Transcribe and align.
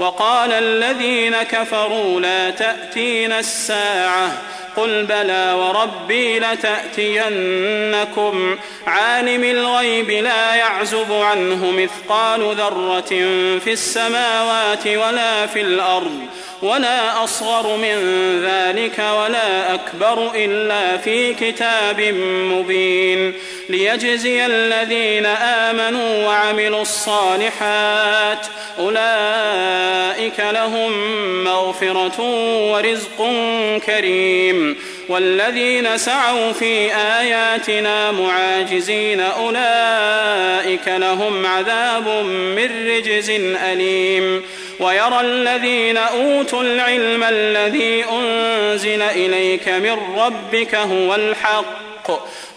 وقال 0.00 0.52
الذين 0.52 1.42
كفروا 1.42 2.20
لا 2.20 2.50
تاتين 2.50 3.32
الساعة 3.32 4.32
قل 4.76 5.04
بلى 5.04 5.52
وربي 5.52 6.38
لتأتينكم. 6.38 7.78
عالم 8.86 9.44
الغيب 9.44 10.10
لا 10.10 10.54
يعزب 10.54 11.12
عنه 11.12 11.70
مثقال 11.70 12.54
ذرة 12.54 13.08
في 13.58 13.72
السماوات 13.72 14.86
ولا 14.86 15.46
في 15.46 15.60
الأرض. 15.60 16.20
ولا 16.62 17.24
اصغر 17.24 17.76
من 17.76 17.96
ذلك 18.42 18.98
ولا 18.98 19.74
اكبر 19.74 20.30
الا 20.34 20.96
في 20.96 21.34
كتاب 21.34 22.00
مبين 22.52 23.34
ليجزي 23.68 24.46
الذين 24.46 25.26
امنوا 25.26 26.26
وعملوا 26.26 26.82
الصالحات 26.82 28.46
اولئك 28.78 30.40
لهم 30.40 30.92
مغفره 31.44 32.20
ورزق 32.72 33.30
كريم 33.86 34.76
والذين 35.08 35.98
سعوا 35.98 36.52
في 36.52 36.94
اياتنا 36.94 38.12
معاجزين 38.12 39.20
اولئك 39.20 40.88
لهم 40.88 41.46
عذاب 41.46 42.08
من 42.26 42.86
رجز 42.86 43.30
اليم 43.62 44.42
ويرى 44.80 45.20
الذين 45.20 45.96
أوتوا 45.96 46.62
العلم 46.62 47.24
الذي 47.24 48.04
أنزل 48.12 49.02
إليك 49.02 49.68
من 49.68 49.98
ربك 50.18 50.74
هو 50.74 51.14
الحق 51.14 51.90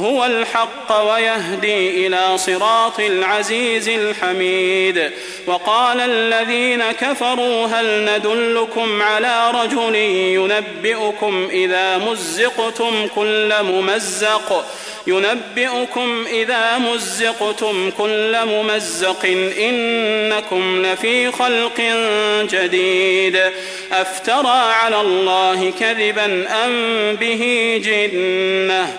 هو 0.00 0.24
الحق 0.24 1.12
ويهدي 1.12 2.06
إلى 2.06 2.38
صراط 2.38 3.00
العزيز 3.00 3.88
الحميد. 3.88 5.10
وقال 5.46 6.00
الذين 6.00 6.92
كفروا 6.92 7.66
هل 7.66 8.04
ندلكم 8.04 9.02
على 9.02 9.50
رجل 9.50 9.94
ينبئكم 10.34 11.48
إذا 11.52 11.98
مزقتم 11.98 13.06
كل 13.14 13.54
ممزق؟ 13.62 14.64
ينبئكم 15.06 16.24
إذا 16.32 16.78
مزقتم 16.78 17.90
كل 17.98 18.36
ممزق 18.44 19.26
إنكم 19.58 20.82
لفي 20.86 21.32
خلق 21.32 21.80
جديد 22.52 23.40
أفترى 23.92 24.72
على 24.82 25.00
الله 25.00 25.72
كذبا 25.80 26.46
أم 26.64 27.16
به 27.16 27.74
جنة 27.84 28.98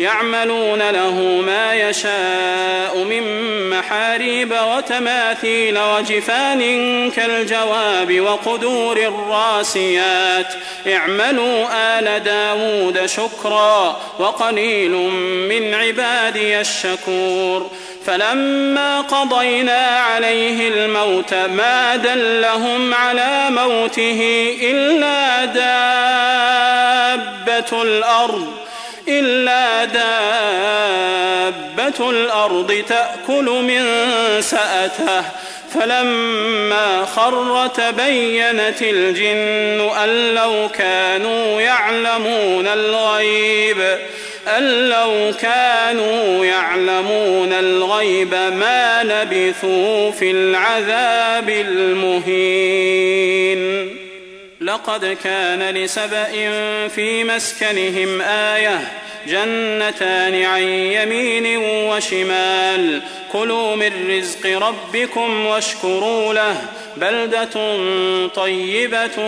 يعملون 0.00 0.90
له 0.90 1.42
ما 1.46 1.74
يشاء 1.74 2.96
من 2.96 3.24
محاريب 3.70 4.54
وتماثيل 4.62 5.78
وجفان 5.78 6.60
كالجواب 7.10 8.20
وقدور 8.20 8.96
الراسيات. 8.96 10.54
اعملوا 10.86 11.66
آل 11.98 12.22
داود 12.24 13.06
شكرا 13.06 14.00
وقليل 14.18 14.90
من 15.48 15.74
عبادي 15.74 16.60
الشكور. 16.60 17.70
فلما 18.06 19.00
قضينا 19.00 19.86
عليه 19.86 20.68
الموت 20.68 21.34
ما 21.34 21.96
دلهم 21.96 22.94
على 22.94 23.46
موته 23.50 24.48
إلا 24.62 25.44
دابة 27.44 27.82
الأرض. 27.82 28.63
إلا 29.08 29.84
دابة 29.84 30.90
الأرض 32.10 32.84
تأكل 32.88 33.44
من 33.44 33.84
سأته. 34.40 35.22
فلما 35.74 37.04
خر 37.04 37.66
تبينت 37.66 38.82
الجن 38.82 39.90
أن 40.04 40.34
لو 40.34 40.68
كانوا 40.78 41.60
يعلمون 41.60 42.66
الغيب 42.66 43.98
أن 44.56 44.88
لو 44.88 45.32
كانوا 45.40 46.44
يعلمون 46.44 47.52
الغيب 47.52 48.34
ما 48.34 49.02
لبثوا 49.04 50.10
في 50.10 50.30
العذاب 50.30 51.48
المهين. 51.48 52.84
لقد 54.64 55.16
كان 55.24 55.74
لسبأ 55.74 56.24
في 56.88 57.24
مسكنهم 57.24 58.20
آية 58.20 58.80
جنتان 59.26 60.42
عن 60.42 60.62
يمين 60.62 61.56
وشمال. 61.90 63.02
كلوا 63.32 63.76
من 63.76 64.18
رزق 64.18 64.58
ربكم 64.58 65.46
واشكروا 65.46 66.34
له. 66.34 66.56
بلدة 66.96 67.76
طيبة 68.26 69.18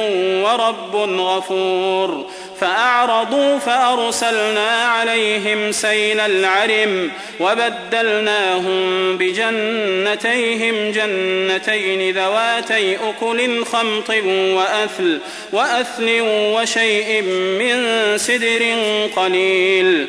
ورب 0.42 0.96
غفور. 1.20 2.30
فأعرضوا 2.60 3.58
فأرسلنا 3.58 4.70
عليهم 4.70 5.72
سيل 5.72 6.20
العرم 6.20 7.10
وبدلناهم 7.40 9.16
بجنتيهم 9.18 10.92
جنتين 10.92 12.14
ذواتي 12.14 12.96
أكل 12.96 13.64
خمط 13.64 14.10
وأثل 14.30 15.18
وأثل 15.52 16.20
وشيء 16.22 17.22
من 17.58 17.84
سدر 18.18 18.62
قليل 19.16 20.08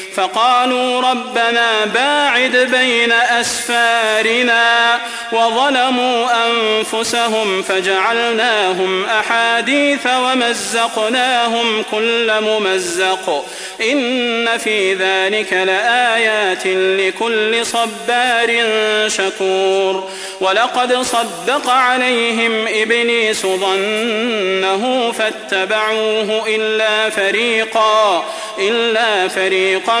فقالوا 0.15 1.01
ربنا 1.01 1.85
باعد 1.85 2.55
بين 2.71 3.11
أسفارنا 3.11 4.99
وظلموا 5.31 6.27
أنفسهم 6.47 7.61
فجعلناهم 7.61 9.05
أحاديث 9.05 10.07
ومزقناهم 10.07 11.83
كل 11.91 12.31
ممزق. 12.41 13.45
إن 13.91 14.57
في 14.57 14.93
ذلك 14.93 15.53
لآيات 15.53 16.67
لكل 16.67 17.65
صبار 17.65 18.63
شكور. 19.07 20.09
ولقد 20.41 20.93
صدق 21.01 21.69
عليهم 21.69 22.67
إبليس 22.67 23.41
ظنه 23.41 25.11
فاتبعوه 25.11 26.43
إلا 26.47 27.09
فريقا 27.09 28.25
إلا 28.59 29.27
فريقا 29.27 30.00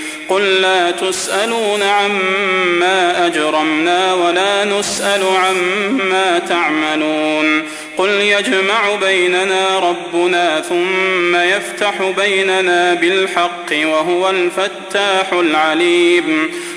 قل 0.31 0.61
لا 0.61 0.91
تسألون 0.91 1.83
عما 1.83 3.25
أجرمنا 3.25 4.13
ولا 4.13 4.65
نسأل 4.65 5.23
عما 5.23 6.39
تعملون 6.39 7.63
قل 7.97 8.09
يجمع 8.09 8.95
بيننا 9.01 9.79
ربنا 9.79 10.61
ثم 10.61 11.35
يفتح 11.35 12.13
بيننا 12.17 12.93
بالحق 12.93 13.71
وهو 13.71 14.29
الفتاح 14.29 15.33
العليم 15.33 16.51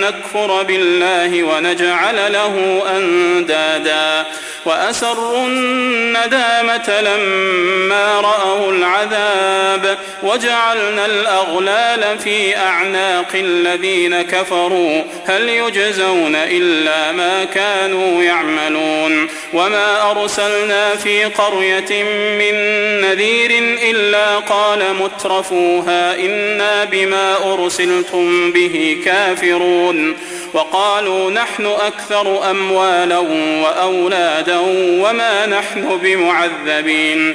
نكفر 0.00 0.62
بالله 0.62 1.42
ونجعل 1.42 2.32
له 2.32 2.82
أندادا. 2.96 4.26
وأسروا 4.68 5.46
الندامة 5.46 7.00
لما 7.00 8.20
رأوا 8.20 8.72
العذاب 8.72 9.98
وجعلنا 10.22 11.06
الأغلال 11.06 12.18
في 12.18 12.56
أعناق 12.56 13.28
الذين 13.34 14.22
كفروا 14.22 15.02
هل 15.26 15.48
يجزون 15.48 16.34
إلا 16.34 17.12
ما 17.12 17.44
كانوا 17.44 18.22
يعملون 18.22 19.28
وما 19.52 20.10
أرسلنا 20.10 20.94
في 20.94 21.24
قرية 21.24 22.02
من 22.38 22.54
نذير 23.00 23.50
إلا 23.90 24.38
قال 24.38 24.94
مترفوها 24.94 26.14
إنا 26.14 26.84
بما 26.84 27.52
أرسلتم 27.52 28.52
به 28.52 28.98
كافرون 29.04 30.16
وقالوا 30.54 31.30
نحن 31.30 31.66
أكثر 31.66 32.50
أموالا 32.50 33.18
وأولادا 33.62 34.58
وما 35.02 35.46
نحن 35.46 35.98
بمعذبين. 36.02 37.34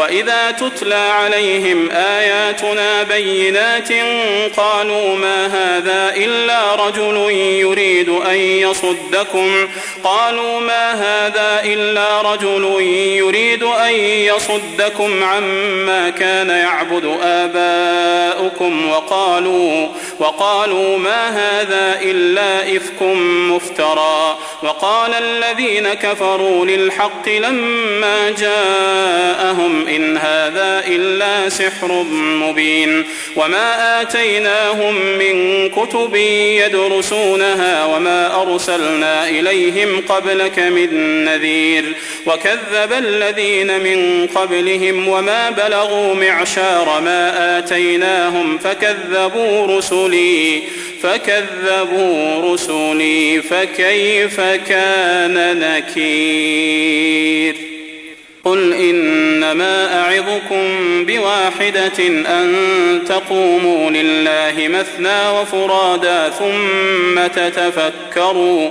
وإذا 0.00 0.50
تتلى 0.50 0.94
عليهم 0.94 1.90
آياتنا 1.90 3.02
بينات 3.02 3.92
قالوا 4.56 5.16
ما 5.16 5.46
هذا 5.46 6.16
إلا 6.16 6.74
رجل 6.74 7.16
يريد 7.60 8.08
أن 8.08 8.36
يصدكم 8.36 9.68
قالوا 10.04 10.60
ما 10.60 10.92
هذا 10.92 11.60
إلا 11.64 12.22
رجل 12.22 12.82
يريد 13.16 13.62
أن 13.62 13.94
يصدكم 14.00 15.24
عما 15.24 16.10
كان 16.10 16.48
يعبد 16.48 17.18
آباؤكم 17.22 18.88
وقالوا 18.88 19.88
وقالوا 20.18 20.98
ما 20.98 21.28
هذا 21.28 22.00
إلا 22.02 22.76
إفك 22.76 23.02
مفترى 23.50 24.38
وقال 24.62 25.14
الذين 25.14 25.94
كفروا 25.94 26.66
للحق 26.66 27.28
لما 27.28 28.30
جاءهم 28.30 29.88
إن 29.88 30.16
هذا 30.16 30.82
إلا 30.86 31.48
سحر 31.48 31.92
مبين 32.12 33.04
وما 33.36 34.00
آتيناهم 34.02 34.94
من 34.94 35.68
كتب 35.70 36.14
يدرسونها 36.64 37.84
وما 37.84 38.42
أرسلنا 38.42 39.28
إليهم 39.28 39.89
قبلك 40.08 40.58
من 40.58 41.24
نذير 41.24 41.84
وكذب 42.26 42.92
الذين 42.92 43.80
من 43.80 44.26
قبلهم 44.26 45.08
وما 45.08 45.50
بلغوا 45.50 46.14
معشار 46.14 47.00
ما 47.00 47.58
آتيناهم 47.58 48.58
فكذبوا 48.58 49.78
رسلي 49.78 50.62
فكذبوا 51.02 52.52
رسلي 52.52 53.42
فكيف 53.42 54.40
كان 54.40 55.60
نكير 55.60 57.70
قل 58.44 58.72
إنما 58.72 60.00
أعظكم 60.00 60.64
بواحدة 61.04 62.06
أن 62.08 62.54
تقوموا 63.08 63.90
لله 63.90 64.68
مثنى 64.68 65.40
وفرادا 65.40 66.28
ثم 66.28 67.26
تتفكروا 67.26 68.70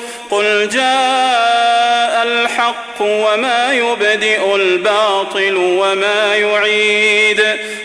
قل 0.31 0.69
جاء 0.69 2.23
الحق 2.23 3.01
وما 3.01 3.73
يبدئ 3.73 4.55
الباطل 4.55 5.55
وما 5.55 6.35
يعيد 6.35 7.43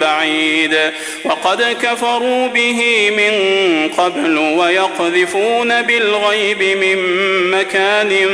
بعيد. 0.00 0.78
وقد 1.24 1.76
كفروا 1.82 2.48
به 2.48 3.10
من 3.10 3.32
قبل 3.88 4.38
ويقذفون 4.38 5.82
بالغيب 5.82 6.62
من 6.62 6.96
مكان 7.50 8.28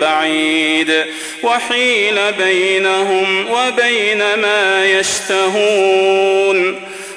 بعيد. 0.00 1.04
وحيل 1.42 2.32
بينهم 2.32 3.46
وبين 3.50 4.18
ما 4.18 4.86
يشتهون. 4.86 6.80